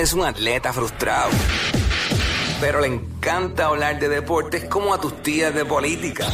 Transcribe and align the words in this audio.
es 0.00 0.14
un 0.14 0.24
atleta 0.24 0.72
frustrado, 0.72 1.28
pero 2.58 2.80
le 2.80 2.86
encanta 2.86 3.66
hablar 3.66 4.00
de 4.00 4.08
deportes 4.08 4.64
como 4.64 4.94
a 4.94 5.00
tus 5.00 5.22
tías 5.22 5.54
de 5.54 5.66
política. 5.66 6.26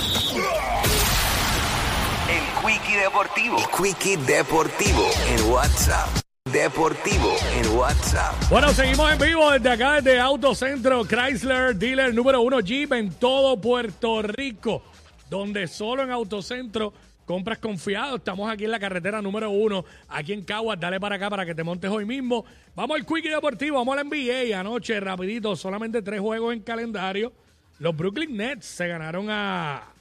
El 2.30 2.64
Quickie 2.64 2.96
Deportivo. 2.96 3.58
El 3.58 3.66
Quickie 3.66 4.16
Deportivo 4.18 5.10
en 5.26 5.50
WhatsApp. 5.50 6.08
Deportivo 6.44 7.34
en 7.56 7.76
WhatsApp. 7.76 8.34
Bueno, 8.50 8.72
seguimos 8.72 9.12
en 9.12 9.18
vivo 9.18 9.50
desde 9.50 9.70
acá, 9.70 10.00
desde 10.00 10.20
Autocentro 10.20 11.04
Chrysler, 11.04 11.74
dealer 11.74 12.14
número 12.14 12.42
uno 12.42 12.60
Jeep 12.60 12.92
en 12.92 13.12
todo 13.14 13.60
Puerto 13.60 14.22
Rico, 14.22 14.84
donde 15.28 15.66
solo 15.66 16.04
en 16.04 16.12
Autocentro 16.12 16.92
compras 17.26 17.58
confiado. 17.58 18.16
Estamos 18.16 18.50
aquí 18.50 18.64
en 18.64 18.70
la 18.70 18.78
carretera 18.78 19.20
número 19.20 19.50
uno, 19.50 19.84
aquí 20.08 20.32
en 20.32 20.42
Caguas. 20.42 20.80
Dale 20.80 20.98
para 20.98 21.16
acá 21.16 21.28
para 21.28 21.44
que 21.44 21.54
te 21.54 21.62
montes 21.62 21.90
hoy 21.90 22.06
mismo. 22.06 22.46
Vamos 22.74 22.96
al 22.96 23.04
Quickie 23.04 23.28
Deportivo, 23.28 23.76
vamos 23.76 23.98
al 23.98 24.06
NBA. 24.06 24.58
Anoche, 24.58 24.98
rapidito, 25.00 25.54
solamente 25.56 26.00
tres 26.00 26.20
juegos 26.20 26.54
en 26.54 26.60
calendario. 26.60 27.32
Los 27.78 27.94
Brooklyn 27.94 28.34
Nets 28.34 28.64
se 28.64 28.88
ganaron 28.88 29.28
a, 29.28 29.92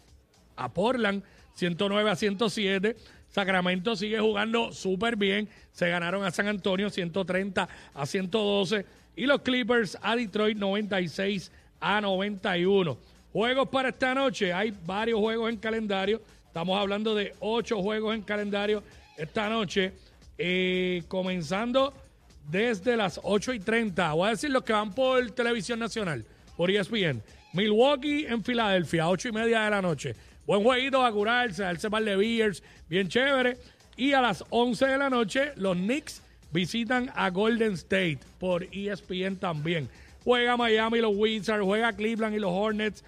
a 0.56 0.74
Portland 0.74 1.24
109 1.56 2.10
a 2.10 2.16
107. 2.16 2.96
Sacramento 3.30 3.98
sigue 3.98 4.20
jugando 4.20 4.72
súper 4.72 5.18
bien. 5.18 5.50
Se 5.74 5.90
ganaron 5.90 6.24
a 6.24 6.32
San 6.32 6.48
Antonio 6.48 6.90
130 6.90 7.68
a 7.94 8.06
112. 8.06 8.86
Y 9.18 9.26
los 9.26 9.42
Clippers 9.42 9.98
a 10.02 10.16
Detroit 10.16 10.58
96 10.58 11.52
a 11.82 12.00
91. 12.00 12.98
Juegos 13.34 13.68
para 13.68 13.90
esta 13.90 14.14
noche. 14.14 14.54
Hay 14.54 14.74
varios 14.86 15.20
juegos 15.20 15.50
en 15.50 15.58
calendario. 15.58 16.22
Estamos 16.56 16.80
hablando 16.80 17.14
de 17.14 17.36
ocho 17.42 17.82
juegos 17.82 18.16
en 18.16 18.22
calendario 18.22 18.82
esta 19.18 19.50
noche. 19.50 19.92
Eh, 20.38 21.04
comenzando 21.10 21.94
desde 22.50 22.96
las 22.96 23.20
8 23.22 23.56
y 23.56 23.60
30. 23.60 24.14
Voy 24.14 24.28
a 24.28 24.30
decir 24.30 24.52
los 24.52 24.64
que 24.64 24.72
van 24.72 24.94
por 24.94 25.30
televisión 25.32 25.80
nacional, 25.80 26.24
por 26.56 26.72
ESPN. 26.72 27.22
Milwaukee 27.52 28.26
en 28.26 28.42
Filadelfia, 28.42 29.10
8 29.10 29.28
y 29.28 29.32
media 29.34 29.64
de 29.64 29.70
la 29.70 29.82
noche. 29.82 30.16
Buen 30.48 30.64
jueguito 30.64 31.06
a 31.06 31.12
curarse, 31.12 31.62
a 31.62 31.66
darse 31.66 31.90
par 31.90 32.06
de 32.06 32.16
beers, 32.16 32.64
bien 32.88 33.10
chévere. 33.10 33.58
Y 33.98 34.14
a 34.14 34.22
las 34.22 34.42
11 34.50 34.86
de 34.86 34.98
la 34.98 35.10
noche, 35.10 35.52
los 35.58 35.76
Knicks 35.76 36.22
visitan 36.54 37.12
a 37.16 37.32
Golden 37.32 37.74
State 37.74 38.20
por 38.40 38.64
ESPN 38.72 39.36
también. 39.36 39.90
Juega 40.24 40.56
Miami 40.56 41.00
los 41.00 41.18
Wizards, 41.18 41.66
juega 41.66 41.92
Cleveland 41.92 42.34
y 42.34 42.40
los 42.40 42.52
Hornets. 42.54 43.04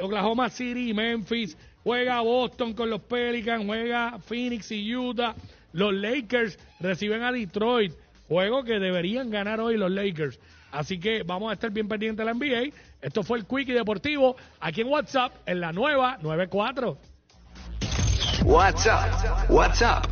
Oklahoma 0.00 0.50
City 0.50 0.90
y 0.90 0.94
Memphis, 0.94 1.56
juega 1.82 2.20
Boston 2.20 2.74
con 2.74 2.90
los 2.90 3.00
Pelicans, 3.02 3.64
juega 3.64 4.18
Phoenix 4.18 4.70
y 4.72 4.94
Utah. 4.94 5.34
Los 5.72 5.92
Lakers 5.92 6.58
reciben 6.80 7.22
a 7.22 7.32
Detroit, 7.32 7.92
juego 8.28 8.64
que 8.64 8.78
deberían 8.78 9.30
ganar 9.30 9.60
hoy 9.60 9.76
los 9.76 9.90
Lakers. 9.90 10.38
Así 10.72 10.98
que 10.98 11.22
vamos 11.22 11.50
a 11.50 11.54
estar 11.54 11.70
bien 11.70 11.88
pendientes 11.88 12.24
de 12.24 12.32
la 12.32 12.34
NBA. 12.34 12.74
Esto 13.00 13.22
fue 13.22 13.38
el 13.38 13.46
Quickie 13.46 13.72
Deportivo 13.72 14.36
aquí 14.60 14.82
en 14.82 14.88
WhatsApp 14.88 15.32
en 15.46 15.60
la 15.60 15.72
nueva 15.72 16.18
94. 16.20 16.98
WhatsApp. 18.44 19.50
WhatsApp. 19.50 20.06